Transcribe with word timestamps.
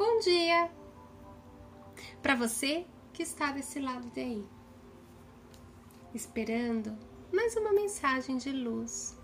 Bom 0.00 0.18
dia 0.20 0.70
para 2.22 2.34
você 2.34 2.86
que 3.12 3.22
está 3.22 3.52
desse 3.52 3.78
lado 3.78 4.08
de 4.08 4.20
aí, 4.20 4.48
esperando 6.14 6.96
mais 7.30 7.54
uma 7.54 7.70
mensagem 7.70 8.38
de 8.38 8.50
luz. 8.50 9.14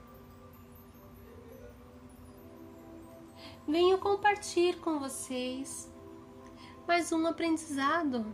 Venho 3.67 3.97
compartilhar 3.97 4.77
com 4.83 4.99
vocês 4.99 5.91
mais 6.87 7.11
um 7.11 7.27
aprendizado 7.27 8.27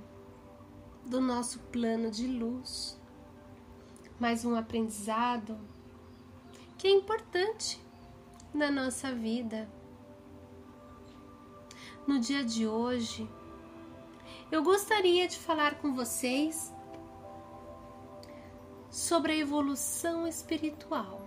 do 1.07 1.21
nosso 1.21 1.61
plano 1.71 2.11
de 2.11 2.27
luz, 2.27 3.01
mais 4.19 4.45
um 4.45 4.57
aprendizado 4.57 5.57
que 6.77 6.89
é 6.89 6.91
importante 6.91 7.81
na 8.53 8.69
nossa 8.69 9.15
vida 9.15 9.71
no 12.07 12.19
dia 12.19 12.45
de 12.45 12.67
hoje, 12.67 13.29
eu 14.51 14.63
gostaria 14.63 15.27
de 15.29 15.39
falar 15.39 15.77
com 15.77 15.95
vocês 15.95 16.73
sobre 18.91 19.33
a 19.33 19.37
evolução 19.37 20.27
espiritual. 20.27 21.21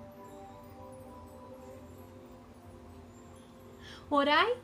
Orai 4.09 4.57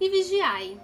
e 0.00 0.08
vigiai 0.08 0.80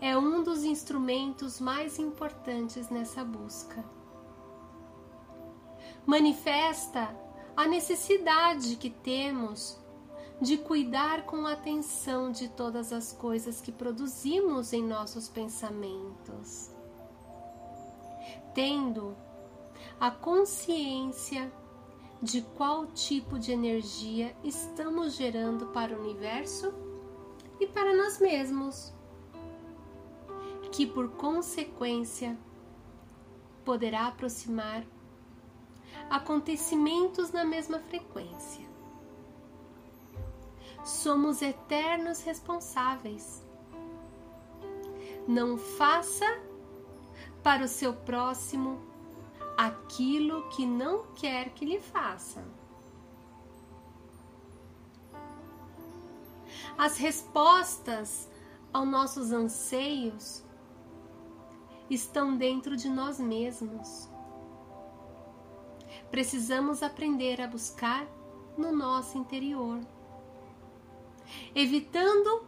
é 0.00 0.16
um 0.16 0.42
dos 0.44 0.62
instrumentos 0.62 1.58
mais 1.60 1.98
importantes 1.98 2.88
nessa 2.88 3.24
busca. 3.24 3.84
Manifesta 6.06 7.14
a 7.56 7.66
necessidade 7.66 8.76
que 8.76 8.88
temos 8.88 9.78
de 10.40 10.56
cuidar 10.56 11.26
com 11.26 11.46
atenção 11.46 12.30
de 12.30 12.48
todas 12.48 12.92
as 12.92 13.12
coisas 13.12 13.60
que 13.60 13.72
produzimos 13.72 14.72
em 14.72 14.84
nossos 14.84 15.28
pensamentos, 15.28 16.70
tendo 18.54 19.16
a 19.98 20.10
consciência 20.12 21.52
de 22.22 22.42
qual 22.56 22.86
tipo 22.86 23.38
de 23.38 23.50
energia 23.50 24.34
estamos 24.44 25.16
gerando 25.16 25.66
para 25.68 25.96
o 25.96 26.00
universo 26.00 26.72
e 27.58 27.66
para 27.66 27.96
nós 27.96 28.20
mesmos, 28.20 28.92
que 30.70 30.86
por 30.86 31.10
consequência 31.10 32.38
poderá 33.64 34.06
aproximar 34.06 34.84
acontecimentos 36.08 37.32
na 37.32 37.44
mesma 37.44 37.80
frequência 37.80 38.67
somos 40.88 41.42
eternos 41.42 42.22
responsáveis. 42.22 43.46
Não 45.26 45.58
faça 45.58 46.24
para 47.42 47.64
o 47.64 47.68
seu 47.68 47.92
próximo 47.92 48.80
aquilo 49.56 50.48
que 50.48 50.64
não 50.64 51.12
quer 51.14 51.50
que 51.50 51.66
lhe 51.66 51.78
faça. 51.78 52.42
As 56.78 56.96
respostas 56.96 58.28
aos 58.72 58.88
nossos 58.88 59.30
anseios 59.30 60.42
estão 61.90 62.36
dentro 62.36 62.76
de 62.76 62.88
nós 62.88 63.20
mesmos. 63.20 64.08
Precisamos 66.10 66.82
aprender 66.82 67.40
a 67.42 67.46
buscar 67.46 68.06
no 68.56 68.72
nosso 68.72 69.18
interior 69.18 69.80
evitando 71.54 72.46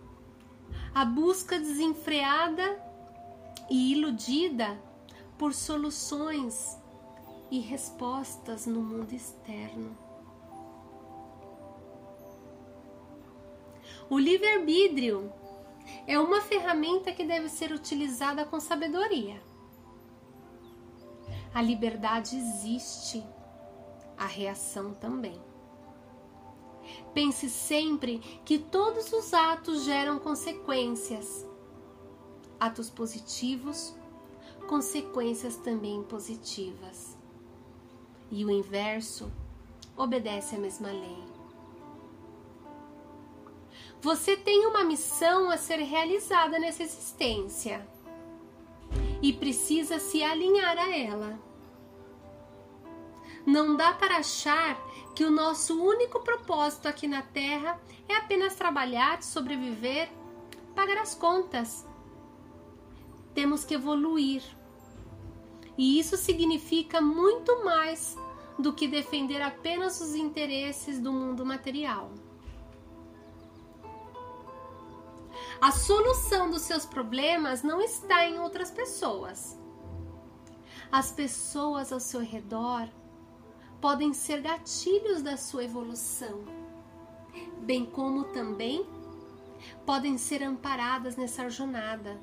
a 0.95 1.05
busca 1.05 1.59
desenfreada 1.59 2.83
e 3.71 3.93
iludida 3.93 4.81
por 5.39 5.55
soluções 5.55 6.77
e 7.51 7.61
respostas 7.61 8.67
no 8.67 8.83
mundo 8.83 9.13
externo. 9.13 9.97
O 14.09 14.19
livre-arbítrio 14.19 15.33
é 16.07 16.19
uma 16.19 16.41
ferramenta 16.41 17.13
que 17.13 17.25
deve 17.25 17.49
ser 17.49 17.73
utilizada 17.73 18.45
com 18.45 18.59
sabedoria. 18.59 19.41
A 21.55 21.63
liberdade 21.63 22.37
existe, 22.37 23.25
a 24.17 24.27
reação 24.27 24.95
também. 24.95 25.50
Pense 27.13 27.49
sempre 27.51 28.19
que 28.45 28.59
todos 28.59 29.13
os 29.13 29.35
atos 29.35 29.85
geram 29.85 30.19
consequências. 30.19 31.47
Atos 32.59 32.91
positivos, 32.91 33.95
consequências 34.69 35.57
também 35.57 36.03
positivas. 36.03 37.17
E 38.31 38.45
o 38.45 38.51
inverso 38.51 39.31
obedece 39.97 40.55
à 40.55 40.59
mesma 40.59 40.91
lei. 40.91 41.25
Você 44.01 44.37
tem 44.37 44.67
uma 44.67 44.83
missão 44.83 45.51
a 45.51 45.59
ser 45.59 45.77
realizada 45.77 46.59
nessa 46.59 46.83
existência 46.83 47.87
e 49.21 49.33
precisa 49.33 49.99
se 49.99 50.23
alinhar 50.23 50.79
a 50.79 50.97
ela. 50.97 51.50
Não 53.47 53.75
dá 53.75 53.93
para 53.93 54.19
achar 54.19 54.79
que 55.15 55.25
o 55.25 55.31
nosso 55.31 55.81
único 55.83 56.21
propósito 56.21 56.87
aqui 56.87 57.07
na 57.07 57.23
Terra 57.23 57.81
é 58.09 58.17
apenas 58.17 58.55
trabalhar, 58.55 59.23
sobreviver, 59.23 60.11
pagar 60.75 60.99
as 60.99 61.15
contas. 61.15 61.87
Temos 63.35 63.65
que 63.65 63.75
evoluir. 63.75 64.43
E 65.77 65.99
isso 65.99 66.17
significa 66.17 67.01
muito 67.01 67.65
mais 67.65 68.17
do 68.59 68.73
que 68.73 68.87
defender 68.87 69.41
apenas 69.41 70.01
os 70.01 70.15
interesses 70.15 71.01
do 71.01 71.13
mundo 71.13 71.47
material. 71.47 72.11
A 75.61 75.73
solução 75.73 76.51
dos 76.51 76.63
seus 76.63 76.87
problemas 76.87 77.63
não 77.63 77.81
está 77.81 78.27
em 78.27 78.39
outras 78.39 78.71
pessoas. 78.71 79.59
As 80.91 81.13
pessoas 81.13 81.93
ao 81.93 82.01
seu 82.01 82.21
redor 82.21 82.89
podem 83.81 84.13
ser 84.13 84.43
gatilhos 84.43 85.23
da 85.23 85.37
sua 85.37 85.65
evolução, 85.65 86.45
bem 87.63 87.87
como 87.87 88.25
também 88.25 88.87
podem 89.87 90.19
ser 90.19 90.43
amparadas 90.43 91.17
nessa 91.17 91.49
jornada, 91.49 92.21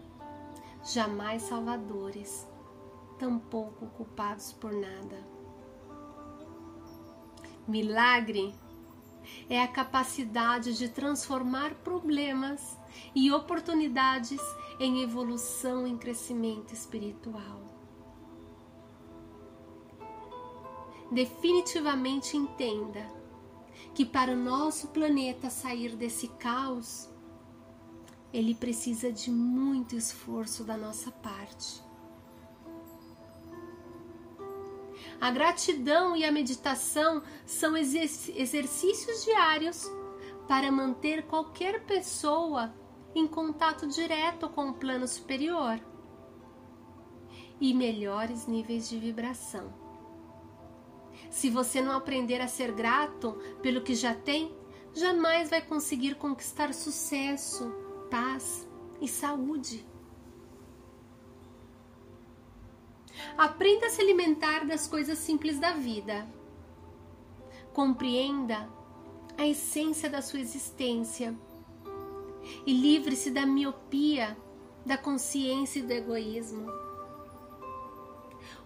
jamais 0.84 1.44
salvadores, 1.44 2.48
tampouco 3.18 3.88
culpados 3.88 4.54
por 4.54 4.72
nada. 4.72 5.26
Milagre 7.68 8.54
é 9.50 9.62
a 9.62 9.68
capacidade 9.68 10.78
de 10.78 10.88
transformar 10.90 11.74
problemas 11.76 12.78
e 13.14 13.32
oportunidades 13.32 14.42
em 14.80 15.02
evolução 15.02 15.86
em 15.86 15.98
crescimento 15.98 16.74
espiritual. 16.74 17.67
Definitivamente 21.12 22.36
entenda 22.36 23.06
que 23.94 24.06
para 24.06 24.32
o 24.32 24.36
nosso 24.36 24.90
planeta 24.90 25.50
sair 25.50 25.96
desse 25.96 26.28
caos, 26.28 27.10
ele 28.34 28.54
precisa 28.54 29.12
de 29.12 29.32
muito 29.32 29.96
esforço 29.96 30.64
da 30.64 30.78
nossa 30.78 31.12
parte. 31.12 31.82
A 35.20 35.32
gratidão 35.32 36.16
e 36.16 36.24
a 36.24 36.32
meditação 36.32 37.24
são 37.46 37.76
exercícios 37.76 39.24
diários 39.24 39.90
para 40.48 40.72
manter 40.72 41.26
qualquer 41.26 41.86
pessoa 41.86 42.74
em 43.16 43.28
contato 43.28 43.88
direto 43.88 44.48
com 44.50 44.70
o 44.70 44.74
plano 44.74 45.08
superior 45.08 45.80
e 47.60 47.74
melhores 47.74 48.46
níveis 48.46 48.88
de 48.88 49.00
vibração. 49.00 49.87
Se 51.30 51.50
você 51.50 51.82
não 51.82 51.92
aprender 51.92 52.42
a 52.42 52.48
ser 52.48 52.72
grato 52.72 53.34
pelo 53.62 53.82
que 53.82 53.96
já 53.96 54.14
tem, 54.14 54.56
jamais 54.94 55.50
vai 55.50 55.62
conseguir 55.62 56.16
conquistar 56.16 56.74
sucesso, 56.74 57.72
paz 58.10 58.68
e 59.02 59.08
saúde. 59.08 59.86
Aprenda 63.38 63.88
a 63.88 63.90
se 63.90 64.02
alimentar 64.02 64.66
das 64.66 64.88
coisas 64.88 65.18
simples 65.18 65.60
da 65.60 65.74
vida. 65.74 66.28
Compreenda 67.74 68.70
a 69.38 69.48
essência 69.48 70.10
da 70.10 70.22
sua 70.22 70.40
existência 70.40 71.38
e 72.66 72.74
livre-se 72.74 73.30
da 73.30 73.46
miopia, 73.46 74.36
da 74.86 74.98
consciência 74.98 75.80
e 75.80 75.84
do 75.84 75.92
egoísmo 75.92 76.87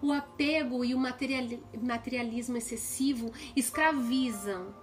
o 0.02 0.12
apego 0.12 0.84
e 0.84 0.94
o 0.94 0.98
materialismo 0.98 2.56
excessivo 2.56 3.32
escravizam, 3.54 4.74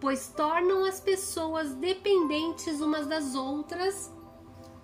pois 0.00 0.28
tornam 0.28 0.84
as 0.84 1.00
pessoas 1.00 1.72
dependentes 1.74 2.80
umas 2.80 3.06
das 3.06 3.36
outras 3.36 4.12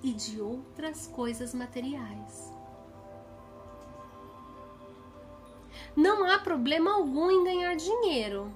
e 0.03 0.13
de 0.13 0.41
outras 0.41 1.09
coisas 1.09 1.53
materiais. 1.53 2.53
Não 5.97 6.25
há 6.25 6.39
problema 6.39 6.95
algum 6.95 7.31
em 7.31 7.45
ganhar 7.45 7.75
dinheiro 7.75 8.51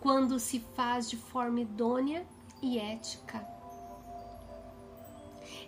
quando 0.00 0.38
se 0.38 0.60
faz 0.74 1.10
de 1.10 1.16
forma 1.16 1.60
idônea 1.60 2.26
e 2.62 2.78
ética. 2.78 3.46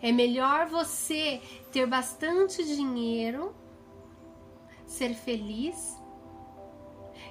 É 0.01 0.13
melhor 0.13 0.67
você 0.67 1.41
ter 1.73 1.87
bastante 1.87 2.65
dinheiro, 2.65 3.55
ser 4.87 5.15
feliz, 5.15 5.97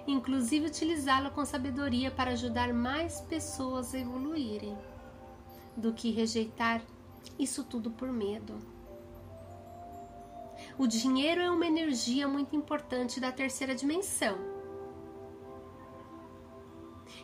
inclusive 0.05 0.67
utilizá-lo 0.67 1.31
com 1.31 1.45
sabedoria 1.45 2.11
para 2.11 2.31
ajudar 2.31 2.73
mais 2.73 3.21
pessoas 3.21 3.93
a 3.95 3.99
evoluírem, 3.99 4.77
do 5.75 5.93
que 5.93 6.11
rejeitar 6.11 6.81
isso 7.39 7.63
tudo 7.63 7.89
por 7.91 8.11
medo. 8.11 8.55
O 10.77 10.87
dinheiro 10.87 11.41
é 11.41 11.49
uma 11.49 11.65
energia 11.65 12.27
muito 12.27 12.55
importante 12.55 13.19
da 13.19 13.31
terceira 13.31 13.73
dimensão, 13.73 14.37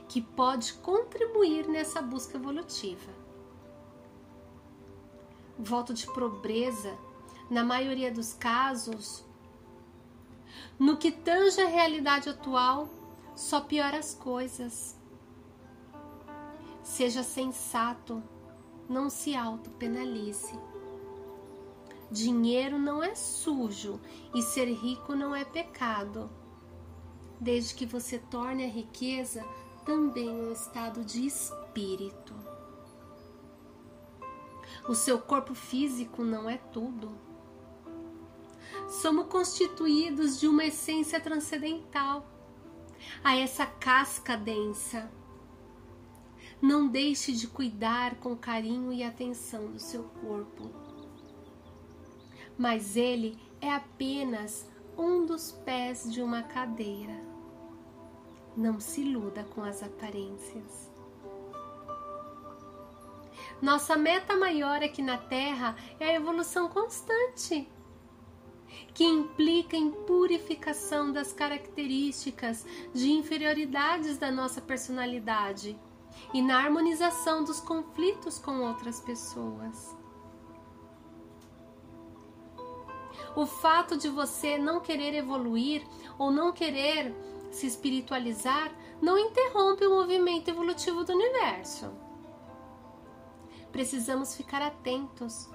que 0.07 0.21
pode 0.21 0.73
contribuir 0.73 1.67
nessa 1.67 2.01
busca 2.01 2.37
evolutiva. 2.37 3.11
Voto 5.57 5.93
de 5.93 6.05
pobreza, 6.07 6.97
na 7.49 7.63
maioria 7.63 8.11
dos 8.11 8.33
casos, 8.33 9.23
no 10.79 10.97
que 10.97 11.11
tange 11.11 11.61
a 11.61 11.67
realidade 11.67 12.29
atual, 12.29 12.89
só 13.35 13.61
piora 13.61 13.97
as 13.97 14.13
coisas. 14.13 14.97
Seja 16.83 17.23
sensato 17.23 18.21
não 18.91 19.09
se 19.09 19.35
autopenalize. 19.35 20.59
Dinheiro 22.11 22.77
não 22.77 23.01
é 23.01 23.15
sujo 23.15 24.01
e 24.35 24.41
ser 24.41 24.65
rico 24.65 25.15
não 25.15 25.33
é 25.33 25.45
pecado, 25.45 26.29
desde 27.39 27.73
que 27.73 27.85
você 27.85 28.19
torne 28.19 28.65
a 28.65 28.67
riqueza 28.67 29.45
também 29.85 30.29
um 30.29 30.51
estado 30.51 31.05
de 31.05 31.25
espírito. 31.25 32.35
O 34.89 34.93
seu 34.93 35.19
corpo 35.19 35.55
físico 35.55 36.21
não 36.23 36.49
é 36.49 36.57
tudo. 36.57 37.30
Somos 38.91 39.25
constituídos 39.27 40.39
de 40.39 40.47
uma 40.47 40.65
essência 40.65 41.19
transcendental, 41.19 42.29
a 43.23 43.35
essa 43.35 43.65
casca 43.65 44.37
densa 44.37 45.09
não 46.61 46.87
deixe 46.87 47.31
de 47.31 47.47
cuidar 47.47 48.15
com 48.17 48.37
carinho 48.37 48.93
e 48.93 49.03
atenção 49.03 49.71
do 49.71 49.79
seu 49.79 50.03
corpo. 50.03 50.69
Mas 52.55 52.95
ele 52.95 53.35
é 53.59 53.73
apenas 53.73 54.69
um 54.95 55.25
dos 55.25 55.51
pés 55.51 56.11
de 56.13 56.21
uma 56.21 56.43
cadeira. 56.43 57.19
Não 58.55 58.79
se 58.79 59.01
iluda 59.01 59.43
com 59.43 59.63
as 59.63 59.81
aparências. 59.81 60.91
Nossa 63.59 63.95
meta 63.95 64.35
maior 64.35 64.83
aqui 64.83 65.01
na 65.01 65.17
Terra 65.17 65.75
é 65.99 66.09
a 66.09 66.13
evolução 66.13 66.69
constante, 66.69 67.67
que 68.93 69.03
implica 69.03 69.75
em 69.75 69.91
purificação 69.91 71.11
das 71.11 71.31
características 71.31 72.65
de 72.93 73.11
inferioridades 73.11 74.17
da 74.17 74.31
nossa 74.31 74.61
personalidade 74.61 75.77
e 76.33 76.41
na 76.41 76.57
harmonização 76.57 77.43
dos 77.43 77.59
conflitos 77.59 78.37
com 78.37 78.61
outras 78.61 78.99
pessoas. 78.99 79.95
O 83.35 83.45
fato 83.45 83.97
de 83.97 84.09
você 84.09 84.57
não 84.57 84.81
querer 84.81 85.13
evoluir 85.13 85.87
ou 86.17 86.31
não 86.31 86.51
querer 86.51 87.15
se 87.49 87.65
espiritualizar 87.65 88.71
não 89.01 89.17
interrompe 89.17 89.85
o 89.85 89.89
movimento 89.89 90.49
evolutivo 90.49 91.03
do 91.03 91.13
universo. 91.13 91.91
Precisamos 93.71 94.35
ficar 94.35 94.61
atentos, 94.61 95.49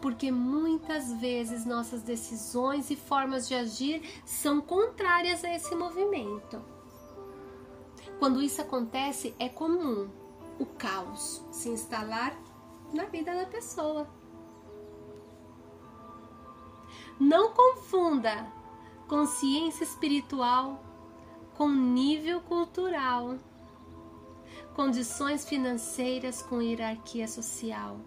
porque 0.00 0.30
muitas 0.30 1.12
vezes 1.14 1.66
nossas 1.66 2.02
decisões 2.02 2.90
e 2.90 2.96
formas 2.96 3.46
de 3.46 3.54
agir 3.54 4.02
são 4.24 4.60
contrárias 4.60 5.44
a 5.44 5.54
esse 5.54 5.74
movimento. 5.74 6.62
Quando 8.18 8.42
isso 8.42 8.60
acontece, 8.60 9.34
é 9.38 9.48
comum 9.48 10.10
o 10.58 10.66
caos 10.66 11.42
se 11.50 11.68
instalar 11.68 12.36
na 12.92 13.04
vida 13.04 13.34
da 13.34 13.46
pessoa. 13.46 14.06
Não 17.18 17.52
confunda 17.52 18.46
consciência 19.08 19.84
espiritual 19.84 20.82
com 21.54 21.68
nível 21.68 22.40
cultural, 22.40 23.36
condições 24.74 25.46
financeiras 25.46 26.42
com 26.42 26.62
hierarquia 26.62 27.28
social. 27.28 27.98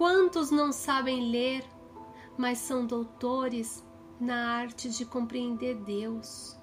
Quantos 0.00 0.50
não 0.50 0.72
sabem 0.72 1.30
ler, 1.30 1.62
mas 2.34 2.56
são 2.56 2.86
doutores 2.86 3.84
na 4.18 4.52
arte 4.52 4.88
de 4.88 5.04
compreender 5.04 5.74
Deus? 5.74 6.56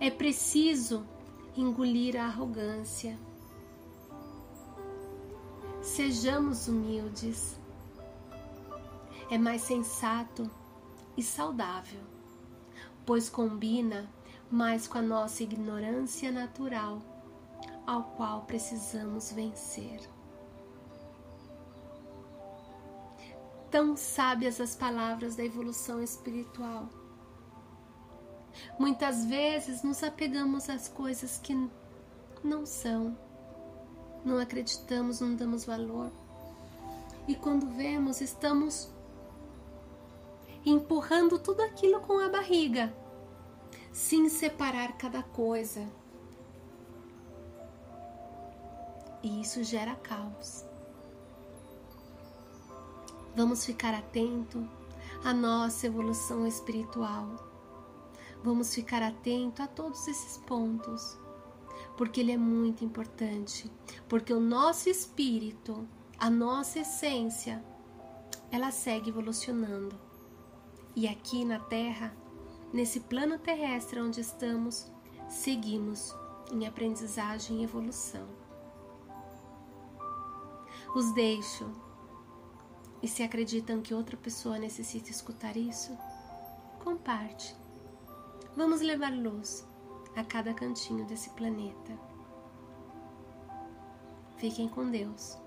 É 0.00 0.10
preciso 0.10 1.06
engolir 1.56 2.20
a 2.20 2.24
arrogância. 2.24 3.16
Sejamos 5.80 6.66
humildes. 6.66 7.56
É 9.30 9.38
mais 9.38 9.62
sensato 9.62 10.50
e 11.16 11.22
saudável, 11.22 12.02
pois 13.06 13.30
combina 13.30 14.12
mais 14.50 14.88
com 14.88 14.98
a 14.98 15.02
nossa 15.02 15.44
ignorância 15.44 16.32
natural, 16.32 16.98
ao 17.88 18.04
qual 18.04 18.42
precisamos 18.42 19.32
vencer. 19.32 20.00
Tão 23.70 23.96
sábias 23.96 24.60
as 24.60 24.76
palavras 24.76 25.36
da 25.36 25.44
evolução 25.44 26.02
espiritual 26.02 26.88
Muitas 28.78 29.24
vezes 29.24 29.82
nos 29.82 30.02
apegamos 30.02 30.68
às 30.70 30.88
coisas 30.88 31.38
que 31.38 31.54
não 32.42 32.64
são, 32.64 33.16
não 34.24 34.38
acreditamos, 34.38 35.20
não 35.20 35.34
damos 35.34 35.64
valor. 35.64 36.10
E 37.26 37.34
quando 37.34 37.66
vemos, 37.66 38.20
estamos 38.20 38.88
empurrando 40.64 41.38
tudo 41.38 41.62
aquilo 41.62 42.00
com 42.00 42.18
a 42.18 42.28
barriga, 42.28 42.92
sem 43.92 44.28
separar 44.28 44.96
cada 44.96 45.22
coisa. 45.22 45.86
E 49.22 49.40
isso 49.40 49.62
gera 49.64 49.94
caos. 49.96 50.64
Vamos 53.34 53.64
ficar 53.64 53.94
atento 53.94 54.68
à 55.24 55.32
nossa 55.32 55.86
evolução 55.86 56.46
espiritual 56.46 57.48
Vamos 58.42 58.72
ficar 58.72 59.02
atento 59.02 59.62
a 59.62 59.66
todos 59.66 60.06
esses 60.06 60.38
pontos, 60.38 61.18
porque 61.96 62.20
ele 62.20 62.30
é 62.30 62.36
muito 62.36 62.84
importante, 62.84 63.70
porque 64.08 64.32
o 64.32 64.38
nosso 64.38 64.88
espírito, 64.88 65.86
a 66.16 66.30
nossa 66.30 66.78
essência, 66.78 67.62
ela 68.50 68.70
segue 68.70 69.10
evolucionando. 69.10 69.98
E 70.94 71.08
aqui 71.08 71.44
na 71.44 71.58
Terra, 71.58 72.16
nesse 72.72 73.00
plano 73.00 73.38
terrestre 73.38 74.00
onde 74.00 74.20
estamos, 74.20 74.86
seguimos 75.28 76.14
em 76.52 76.64
aprendizagem 76.64 77.60
e 77.60 77.64
evolução. 77.64 78.26
Os 80.94 81.12
deixo. 81.12 81.70
E 83.02 83.08
se 83.08 83.22
acreditam 83.22 83.80
que 83.80 83.94
outra 83.94 84.16
pessoa 84.16 84.58
necessita 84.58 85.10
escutar 85.10 85.56
isso, 85.56 85.96
comparte 86.82 87.56
Vamos 88.58 88.80
levar 88.80 89.12
luz 89.12 89.64
a 90.16 90.24
cada 90.24 90.52
cantinho 90.52 91.06
desse 91.06 91.30
planeta. 91.30 91.96
Fiquem 94.36 94.68
com 94.68 94.90
Deus. 94.90 95.38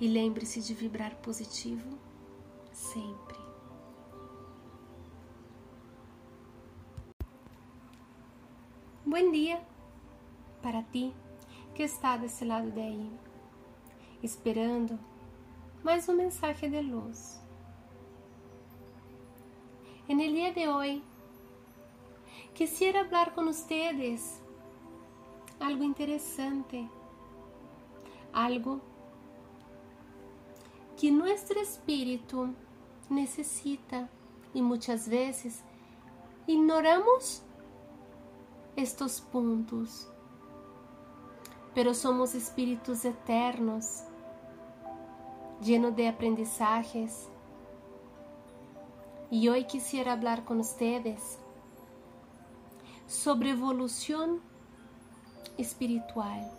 E 0.00 0.08
lembre-se 0.08 0.62
de 0.62 0.72
vibrar 0.72 1.14
positivo 1.16 1.98
sempre. 2.72 3.36
Bom 9.04 9.30
dia 9.30 9.62
para 10.62 10.82
ti 10.84 11.14
que 11.74 11.82
está 11.82 12.16
desse 12.16 12.42
lado 12.46 12.70
daí, 12.70 13.12
esperando 14.22 14.98
mais 15.82 16.08
um 16.08 16.14
mensagem 16.14 16.70
de 16.70 16.80
luz. 16.80 17.40
En 20.08 20.20
el 20.20 20.32
día 20.32 20.52
de 20.52 20.68
hoy 20.68 21.02
quisiera 22.54 23.00
hablar 23.00 23.34
con 23.34 23.48
ustedes 23.48 24.40
algo 25.58 25.84
interesante, 25.84 26.88
algo 28.32 28.80
que 30.96 31.10
nuestro 31.10 31.60
espíritu 31.60 32.54
necesita 33.08 34.08
y 34.54 34.62
muchas 34.62 35.08
veces 35.08 35.62
ignoramos 36.46 37.42
estos 38.76 39.20
puntos, 39.20 40.08
pero 41.74 41.94
somos 41.94 42.34
espíritus 42.34 43.04
eternos, 43.04 44.04
llenos 45.62 45.94
de 45.94 46.08
aprendizajes. 46.08 47.28
Y 49.30 49.48
hoy 49.48 49.64
quisiera 49.64 50.12
hablar 50.12 50.44
con 50.44 50.60
ustedes 50.60 51.38
sobre 53.06 53.50
evolución 53.50 54.40
espiritual. 55.56 56.50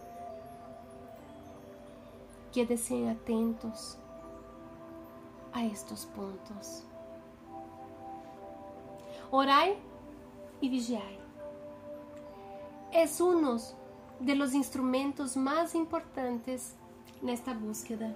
Quédense 2.52 3.10
atentos 3.10 3.98
a 5.52 5.66
estos 5.66 6.06
pontos. 6.06 6.84
Orai 9.32 9.78
e 10.62 10.70
vigiai. 10.70 11.20
É 12.92 13.06
um 13.24 13.58
de 14.20 14.36
los 14.36 14.54
instrumentos 14.54 15.36
mais 15.36 15.74
importantes 15.74 16.76
nesta 17.22 17.54
búsqueda. 17.54 18.16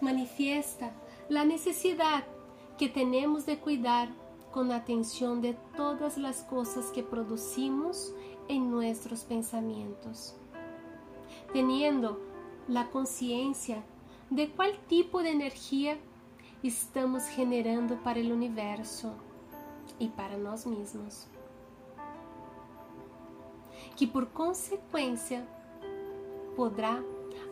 Manifiesta 0.00 0.92
la 1.28 1.44
necesidad 1.44 2.24
que 2.78 2.88
tenemos 2.88 3.46
de 3.46 3.58
cuidar 3.58 4.08
con 4.52 4.72
atención 4.72 5.40
de 5.40 5.54
todas 5.76 6.18
las 6.18 6.42
cosas 6.42 6.86
que 6.86 7.02
producimos 7.02 8.14
en 8.48 8.70
nuestros 8.70 9.24
pensamientos, 9.24 10.36
teniendo 11.52 12.20
la 12.68 12.90
conciencia 12.90 13.82
de 14.30 14.50
qual 14.50 14.78
tipo 14.88 15.22
de 15.22 15.30
energia 15.30 15.98
estamos 16.62 17.24
generando 17.28 17.96
para 18.02 18.20
o 18.20 18.32
universo 18.32 19.14
e 20.00 20.08
para 20.08 20.36
nós 20.36 20.66
mesmos. 20.66 21.26
Que 23.96 24.06
por 24.06 24.28
consequência 24.28 25.46
poderá 26.56 27.02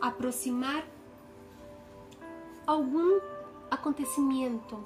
aproximar 0.01 0.83
algum 2.67 3.19
acontecimento 3.69 4.79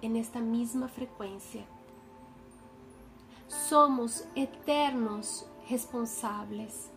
en 0.00 0.16
esta 0.16 0.40
mesma 0.40 0.88
frequência. 0.88 1.64
Somos 3.48 4.26
eternos 4.36 5.46
responsáveis. 5.68 6.90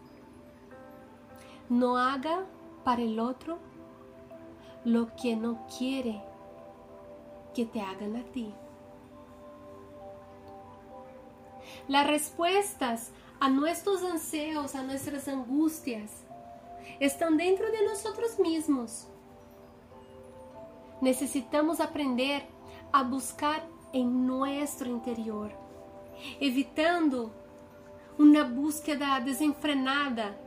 No 1.70 1.98
haga 1.98 2.46
para 2.84 3.01
el 3.01 3.20
otro 3.20 3.58
lo 4.86 5.13
que 5.15 5.36
no 5.36 5.65
quiere 5.77 6.22
que 7.53 7.65
te 7.65 7.82
hagan 7.82 8.15
a 8.15 8.24
ti. 8.24 8.53
Las 11.88 12.08
respuestas 12.08 13.12
a 13.39 13.50
nuestros 13.50 14.03
anseos, 14.03 14.75
a 14.75 14.84
nuestras 14.84 15.27
angustias, 15.27 16.24
están 17.00 17.38
dentro 17.38 17.70
de 17.72 17.86
nosotros 17.86 18.39
mismos. 18.39 19.08
Necesitamos 21.01 21.80
aprender 21.80 22.44
a 22.92 23.04
buscar 23.04 23.63
en 23.94 24.25
nuestro 24.25 24.89
interior, 24.89 25.51
evitando 26.39 27.32
uma 28.18 28.44
búsqueda 28.44 29.20
desenfrenada 29.20 30.38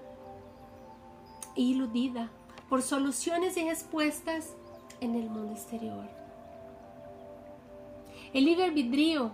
e 1.56 1.62
iludida 1.62 2.30
por 2.68 2.82
soluções 2.82 3.56
e 3.56 3.64
respostas 3.64 4.56
en 5.00 5.14
el 5.14 5.28
mundo 5.30 5.52
exterior. 5.52 6.08
El 8.32 8.48
albedrío 8.60 9.32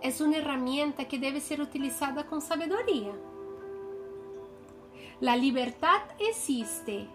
es 0.00 0.20
una 0.20 0.38
herramienta 0.38 1.06
que 1.06 1.18
debe 1.18 1.40
ser 1.40 1.60
utilizada 1.60 2.26
con 2.26 2.40
sabiduría. 2.40 3.12
La 5.20 5.36
libertad 5.36 6.02
existe, 6.18 7.06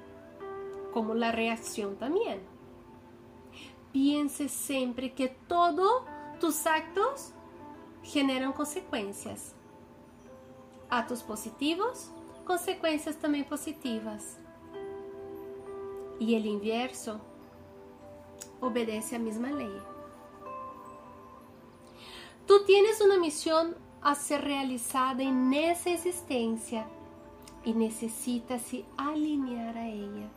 como 0.93 1.13
la 1.13 1.31
reacción 1.31 1.95
también. 1.97 2.56
Piense 3.91 4.49
siempre 4.49 5.11
que 5.13 5.29
todos 5.47 6.03
tus 6.39 6.65
actos 6.67 7.33
generan 8.03 8.53
consecuencias. 8.53 9.55
Atos 10.89 11.21
positivos, 11.21 12.11
consequências 12.45 13.15
também 13.15 13.43
positivas. 13.43 14.39
E 16.19 16.33
ele 16.33 16.49
inverso 16.49 17.19
obedece 18.61 19.15
a 19.15 19.19
mesma 19.19 19.49
lei. 19.51 19.81
Tu 22.45 22.65
tienes 22.65 22.99
uma 23.01 23.17
missão 23.17 23.75
a 24.01 24.15
ser 24.15 24.39
realizada 24.39 25.23
nessa 25.23 25.89
existência 25.89 26.87
e 27.65 27.73
necessita 27.73 28.57
se 28.57 28.85
alinhar 28.97 29.75
a 29.75 29.85
ella. 29.85 30.36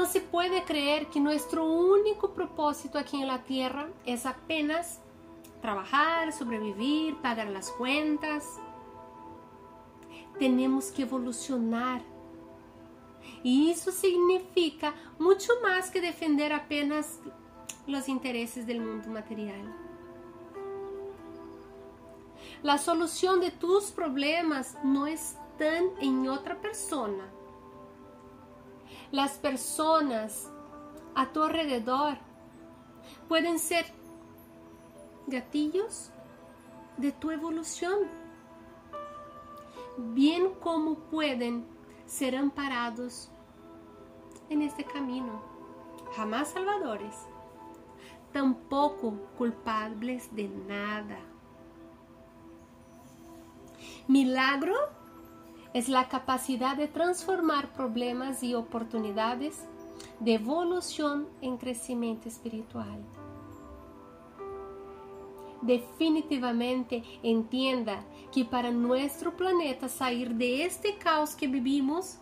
Não 0.00 0.06
se 0.06 0.20
pode 0.20 0.58
creer 0.62 1.10
que 1.10 1.20
nosso 1.20 1.60
único 1.60 2.30
propósito 2.30 2.96
aqui 2.96 3.22
na 3.22 3.38
Terra 3.38 3.86
é 4.06 4.14
apenas 4.26 4.98
trabajar, 5.60 6.32
sobrevivir, 6.32 7.16
pagar 7.16 7.50
las 7.50 7.68
cuentas. 7.72 8.58
Tenemos 10.38 10.90
que 10.90 11.02
evolucionar. 11.02 12.00
Y 13.44 13.70
eso 13.70 13.92
significa 13.92 14.94
mucho 15.18 15.52
más 15.60 15.90
que 15.90 16.00
defender 16.00 16.54
apenas 16.54 17.20
los 17.86 18.08
intereses 18.08 18.66
del 18.66 18.80
mundo 18.80 19.10
material. 19.10 19.62
La 22.62 22.78
solución 22.78 23.38
de 23.38 23.50
tus 23.50 23.90
problemas 23.90 24.78
no 24.82 25.06
están 25.06 25.90
en 26.00 26.26
otra 26.26 26.58
persona. 26.58 27.39
Las 29.12 29.38
personas 29.38 30.48
a 31.16 31.32
tu 31.32 31.42
alrededor 31.42 32.16
pueden 33.28 33.58
ser 33.58 33.86
gatillos 35.26 36.10
de 36.96 37.10
tu 37.10 37.30
evolución, 37.30 37.98
bien 39.96 40.50
como 40.60 40.94
pueden 40.94 41.66
ser 42.06 42.36
amparados 42.36 43.30
en 44.48 44.62
este 44.62 44.84
camino. 44.84 45.42
Jamás 46.14 46.48
salvadores, 46.50 47.14
tampoco 48.32 49.12
culpables 49.36 50.34
de 50.34 50.48
nada. 50.48 51.18
Milagro 54.06 54.74
es 55.74 55.88
la 55.88 56.08
capacidad 56.08 56.76
de 56.76 56.88
transformar 56.88 57.72
problemas 57.72 58.42
y 58.42 58.54
oportunidades 58.54 59.64
de 60.18 60.34
evolución 60.34 61.28
en 61.40 61.56
crecimiento 61.56 62.28
espiritual 62.28 63.00
definitivamente 65.62 67.02
entienda 67.22 68.04
que 68.32 68.44
para 68.44 68.70
nuestro 68.70 69.36
planeta 69.36 69.88
sair 69.88 70.34
de 70.34 70.64
este 70.64 70.96
caos 70.96 71.34
que 71.34 71.46
vivimos, 71.46 72.18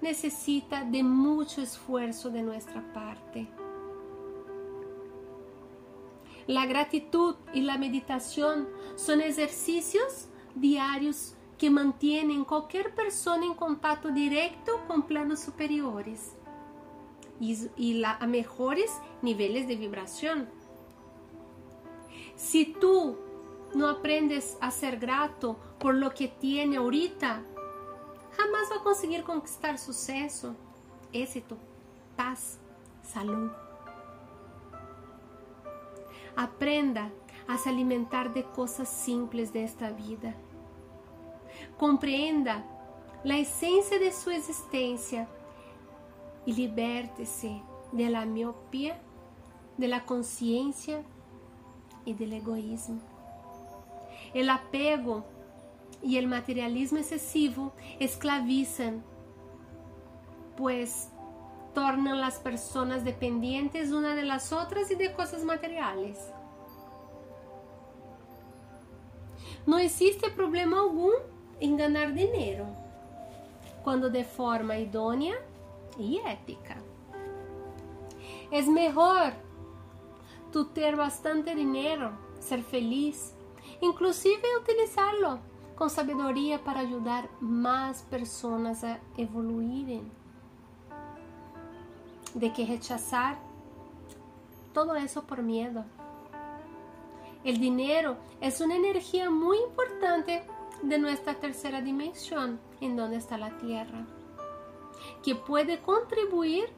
necesita 0.00 0.84
de 0.84 1.02
mucho 1.02 1.62
esfuerzo 1.62 2.30
de 2.30 2.42
nuestra 2.42 2.82
parte. 2.92 3.48
La 6.46 6.66
gratitud 6.66 7.36
y 7.54 7.62
la 7.62 7.78
meditación 7.78 8.68
son 8.96 9.22
ejercicios 9.22 10.28
diarios 10.54 11.34
que 11.58 11.70
mantienen 11.70 12.44
cualquier 12.44 12.94
persona 12.94 13.46
en 13.46 13.54
contacto 13.54 14.10
directo 14.10 14.80
con 14.86 15.02
planos 15.02 15.40
superiores 15.40 16.32
y, 17.40 17.94
la, 17.94 18.16
a 18.16 18.26
mejores 18.26 18.90
niveles 19.22 19.68
de 19.68 19.76
vibración. 19.76 20.48
Si 22.36 22.66
tú 22.66 23.16
no 23.74 23.88
aprendes 23.88 24.56
a 24.60 24.70
ser 24.70 24.98
grato 24.98 25.56
por 25.78 25.94
lo 25.94 26.10
que 26.10 26.28
tiene 26.28 26.76
ahorita, 26.76 27.42
jamás 28.36 28.70
va 28.70 28.80
a 28.80 28.84
conseguir 28.84 29.24
conquistar 29.24 29.78
suceso, 29.78 30.54
éxito, 31.12 31.56
paz, 32.16 32.58
salud. 33.02 33.50
Aprenda 36.36 37.10
a 37.46 37.58
se 37.58 37.68
alimentar 37.68 38.32
de 38.32 38.44
cosas 38.44 38.88
simples 38.88 39.52
de 39.52 39.64
esta 39.64 39.90
vida. 39.90 40.34
Compreenda 41.78 42.64
la 43.24 43.36
esencia 43.38 43.98
de 43.98 44.12
su 44.12 44.30
existencia 44.30 45.28
y 46.46 46.52
libértese 46.52 47.62
de 47.92 48.10
la 48.10 48.26
miopía 48.26 49.00
de 49.76 49.88
la 49.88 50.04
conciencia 50.04 51.02
y 52.04 52.14
del 52.14 52.34
egoísmo. 52.34 53.00
El 54.32 54.50
apego 54.50 55.24
y 56.02 56.16
el 56.18 56.26
materialismo 56.26 56.98
excesivo 56.98 57.72
esclavizan, 57.98 59.02
pues 60.56 61.08
tornan 61.74 62.20
las 62.20 62.38
personas 62.38 63.04
dependientes 63.04 63.90
una 63.90 64.14
de 64.14 64.22
las 64.22 64.52
otras 64.52 64.90
y 64.90 64.94
de 64.94 65.12
cosas 65.12 65.44
materiales. 65.44 66.18
No 69.66 69.78
existe 69.78 70.30
problema 70.30 70.80
algum 70.80 71.12
ganhar 71.60 72.12
dinheiro, 72.12 72.66
quando 73.82 74.10
de 74.10 74.24
forma 74.24 74.76
idônea 74.76 75.40
e 75.98 76.18
ética. 76.20 76.76
É 78.50 78.62
melhor 78.62 79.34
tu 80.52 80.64
ter 80.64 80.96
bastante 80.96 81.54
dinheiro, 81.54 82.12
ser 82.40 82.62
feliz, 82.62 83.36
inclusive 83.80 84.56
utilizá-lo 84.56 85.40
com 85.76 85.88
sabedoria 85.88 86.58
para 86.58 86.80
ajudar 86.80 87.28
mais 87.40 88.02
pessoas 88.02 88.84
a 88.84 89.00
evoluírem, 89.18 90.10
de 92.34 92.50
que 92.50 92.64
rechazar 92.64 93.38
todo 94.72 94.96
isso 94.96 95.22
por 95.22 95.42
medo. 95.42 95.84
El 97.44 97.58
dinero 97.58 98.16
es 98.40 98.60
una 98.60 98.76
energía 98.76 99.30
muy 99.30 99.58
importante 99.58 100.44
de 100.82 100.98
nuestra 100.98 101.34
tercera 101.34 101.80
dimensión, 101.80 102.60
en 102.80 102.96
donde 102.96 103.16
está 103.16 103.38
la 103.38 103.56
Tierra, 103.58 104.06
que 105.22 105.34
puede 105.34 105.80
contribuir 105.80 106.68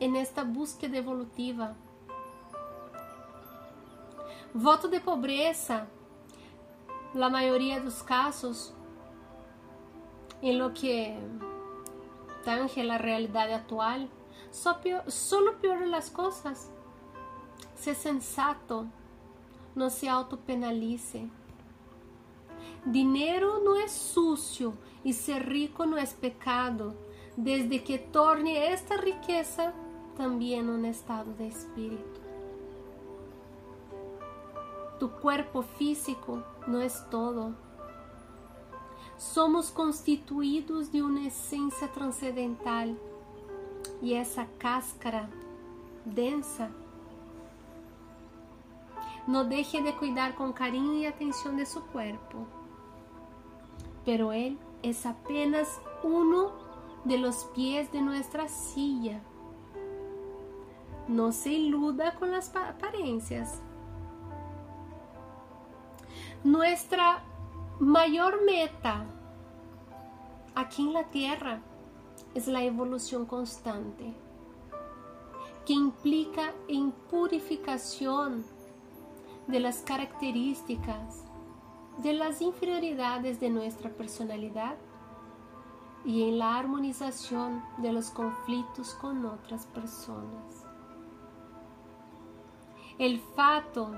en 0.00 0.16
esta 0.16 0.44
búsqueda 0.44 0.98
evolutiva. 0.98 1.74
Voto 4.52 4.88
de 4.88 5.00
pobreza, 5.00 5.86
la 7.14 7.28
mayoría 7.28 7.78
de 7.78 7.84
los 7.84 8.02
casos, 8.02 8.74
en 10.42 10.58
lo 10.58 10.74
que 10.74 11.18
tange 12.44 12.84
la 12.84 12.98
realidad 12.98 13.52
actual, 13.52 14.08
solo 14.50 15.58
peor 15.60 15.86
las 15.86 16.10
cosas. 16.10 16.70
Sé 17.74 17.94
sensato, 17.94 18.86
não 19.74 19.90
se 19.90 20.08
autopenalize. 20.08 21.30
Dinheiro 22.86 23.64
não 23.64 23.76
é 23.76 23.88
sucio 23.88 24.72
e 25.04 25.12
ser 25.12 25.42
rico 25.42 25.84
não 25.84 25.98
é 25.98 26.06
pecado, 26.06 26.96
desde 27.36 27.80
que 27.80 27.98
torne 27.98 28.56
esta 28.56 28.96
riqueza 28.96 29.74
também 30.16 30.62
um 30.62 30.86
estado 30.86 31.32
de 31.32 31.48
espírito. 31.48 32.20
Tu 35.00 35.08
cuerpo 35.08 35.62
físico 35.62 36.40
não 36.66 36.80
é 36.80 36.88
todo. 37.10 37.56
Somos 39.18 39.68
constituídos 39.68 40.88
de 40.88 41.02
uma 41.02 41.26
essência 41.26 41.88
transcendental 41.88 42.94
e 44.00 44.14
essa 44.14 44.46
cáscara 44.58 45.28
densa 46.04 46.70
no 49.26 49.44
deje 49.44 49.82
de 49.82 49.92
cuidar 49.96 50.36
con 50.36 50.52
cariño 50.52 50.94
y 50.94 51.06
atención 51.06 51.56
de 51.56 51.66
su 51.66 51.82
cuerpo. 51.86 52.55
Pero 54.06 54.32
Él 54.32 54.58
es 54.82 55.04
apenas 55.04 55.80
uno 56.02 56.52
de 57.04 57.18
los 57.18 57.44
pies 57.54 57.92
de 57.92 58.00
nuestra 58.00 58.48
silla. 58.48 59.20
No 61.08 61.32
se 61.32 61.52
iluda 61.52 62.14
con 62.14 62.30
las 62.30 62.54
apariencias. 62.56 63.60
Nuestra 66.42 67.22
mayor 67.78 68.42
meta 68.44 69.04
aquí 70.54 70.82
en 70.82 70.94
la 70.94 71.04
tierra 71.04 71.60
es 72.34 72.46
la 72.48 72.62
evolución 72.62 73.26
constante, 73.26 74.14
que 75.66 75.74
implica 75.74 76.52
en 76.68 76.92
purificación 76.92 78.44
de 79.46 79.60
las 79.60 79.80
características, 79.80 81.25
de 81.98 82.12
las 82.12 82.40
inferioridades 82.42 83.40
de 83.40 83.50
nuestra 83.50 83.90
personalidad 83.90 84.76
y 86.04 86.28
en 86.28 86.38
la 86.38 86.56
armonización 86.56 87.62
de 87.78 87.92
los 87.92 88.10
conflictos 88.10 88.94
con 88.94 89.24
otras 89.26 89.66
personas. 89.66 90.64
El 92.98 93.18
fato 93.18 93.92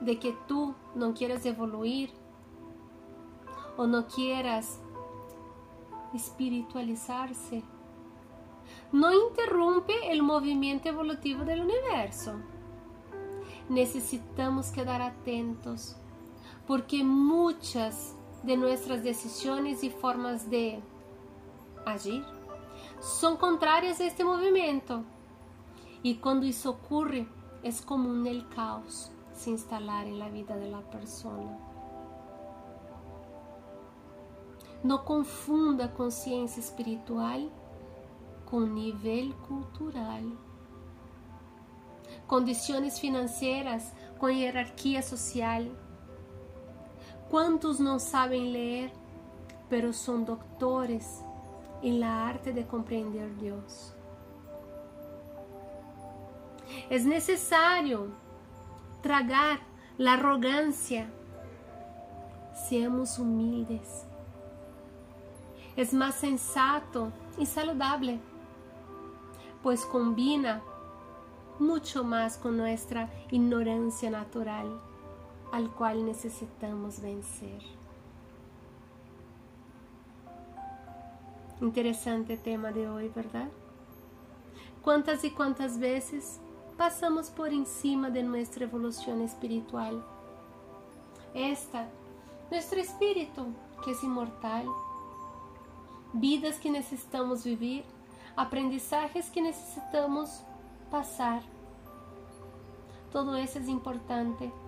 de 0.00 0.18
que 0.18 0.36
tú 0.46 0.74
no 0.94 1.14
quieras 1.14 1.46
evoluir 1.46 2.10
o 3.76 3.86
no 3.86 4.06
quieras 4.06 4.80
espiritualizarse 6.12 7.62
no 8.92 9.12
interrumpe 9.12 9.92
el 10.10 10.22
movimiento 10.22 10.88
evolutivo 10.88 11.44
del 11.44 11.62
universo 11.62 12.34
necesitamos 13.68 14.70
quedar 14.70 15.00
atentos, 15.02 15.96
porque 16.66 17.04
muchas 17.04 18.14
de 18.42 18.56
nuestras 18.56 19.02
decisiones 19.02 19.82
y 19.82 19.90
formas 19.90 20.50
de 20.50 20.80
agir 21.86 22.24
son 23.00 23.36
contrarias 23.36 24.00
a 24.00 24.04
este 24.04 24.24
movimiento. 24.24 25.02
Y 26.02 26.16
cuando 26.16 26.46
eso 26.46 26.70
ocurre, 26.70 27.26
es 27.62 27.80
común 27.82 28.26
el 28.26 28.48
caos 28.48 29.10
se 29.32 29.50
instalar 29.50 30.06
en 30.06 30.18
la 30.18 30.28
vida 30.28 30.56
de 30.56 30.70
la 30.70 30.80
persona. 30.80 31.58
No 34.82 35.04
confunda 35.04 35.94
consciência 35.94 36.60
espiritual 36.60 37.50
com 38.44 38.60
nível 38.60 39.34
cultural 39.48 40.22
condições 42.26 42.98
financeiras 42.98 43.92
com 44.18 44.28
hierarquia 44.28 45.02
social. 45.02 45.64
Quantos 47.34 47.80
não 47.80 47.98
sabem 47.98 48.52
ler, 48.52 48.92
pero 49.68 49.92
são 49.92 50.22
doutores 50.22 51.20
em 51.82 51.98
la 51.98 52.06
arte 52.06 52.52
de 52.52 52.62
compreender 52.62 53.28
Deus? 53.30 53.92
É 56.88 56.96
necessário 57.00 58.14
tragar 59.02 59.60
a 59.98 60.12
arrogância. 60.12 61.12
Seamos 62.68 63.18
humildes. 63.18 64.06
É 65.76 65.84
mais 65.92 66.14
sensato 66.14 67.12
e 67.36 67.44
saludável, 67.44 68.20
pois 69.60 69.84
combina 69.84 70.62
mucho 71.58 72.04
más 72.04 72.36
con 72.36 72.56
nuestra 72.56 73.10
ignorancia 73.32 74.08
natural, 74.08 74.93
al 75.54 75.70
cual 75.70 76.04
necesitamos 76.04 77.00
vencer. 77.00 77.62
Interesante 81.60 82.36
tema 82.36 82.72
de 82.72 82.88
hoy, 82.88 83.08
¿verdad? 83.14 83.48
¿Cuántas 84.82 85.22
y 85.22 85.30
cuántas 85.30 85.78
veces 85.78 86.40
pasamos 86.76 87.30
por 87.30 87.52
encima 87.52 88.10
de 88.10 88.24
nuestra 88.24 88.64
evolución 88.64 89.20
espiritual? 89.20 90.04
Esta, 91.34 91.88
nuestro 92.50 92.80
espíritu, 92.80 93.46
que 93.84 93.92
es 93.92 94.02
inmortal, 94.02 94.66
vidas 96.14 96.58
que 96.58 96.68
necesitamos 96.68 97.44
vivir, 97.44 97.84
aprendizajes 98.34 99.30
que 99.30 99.40
necesitamos 99.40 100.42
passar. 100.90 101.42
Todo 103.12 103.38
isso 103.38 103.58
é 103.58 103.70
importante. 103.70 104.63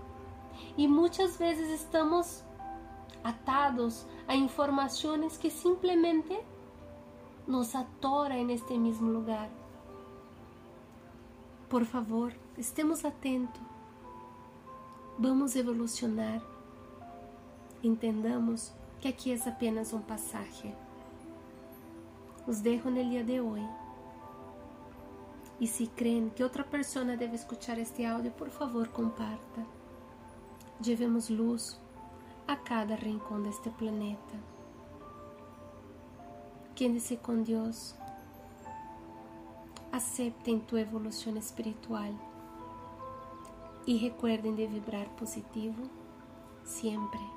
E 0.77 0.87
muitas 0.87 1.37
vezes 1.37 1.81
estamos 1.81 2.45
atados 3.23 4.07
a 4.29 4.35
informações 4.35 5.37
que 5.37 5.51
simplesmente 5.51 6.39
nos 7.47 7.75
atoram 7.75 8.45
neste 8.45 8.77
mesmo 8.77 9.11
lugar. 9.11 9.49
Por 11.69 11.85
favor, 11.85 12.33
estemos 12.57 13.05
atentos. 13.05 13.61
Vamos 15.19 15.57
evolucionar. 15.57 16.41
Entendamos 17.83 18.73
que 19.01 19.09
aqui 19.09 19.33
é 19.33 19.49
apenas 19.49 19.93
um 19.93 20.01
passagem. 20.01 20.75
Os 22.47 22.61
dejo 22.61 22.91
no 22.91 23.03
dia 23.03 23.25
de 23.25 23.41
hoje. 23.41 23.69
E 25.59 25.67
se 25.67 25.87
creen 25.87 26.31
que 26.31 26.43
outra 26.43 26.63
pessoa 26.63 27.17
deve 27.17 27.35
escuchar 27.35 27.79
este 27.79 28.05
áudio, 28.05 28.31
por 28.33 28.51
favor, 28.51 28.89
comparta. 28.89 29.76
Llevemos 30.81 31.31
luz 31.31 31.81
a 32.47 32.57
cada 32.57 32.97
rincón 32.97 33.43
deste 33.43 33.71
planeta. 33.71 34.35
Quédese 36.75 37.17
com 37.17 37.43
Deus. 37.43 37.95
Aceptem 39.91 40.61
tu 40.61 40.77
evolução 40.77 41.37
espiritual 41.37 42.13
E 43.87 43.97
recuerden 43.97 44.57
de 44.57 44.67
vibrar 44.67 45.09
positivo 45.11 45.89
sempre. 46.65 47.36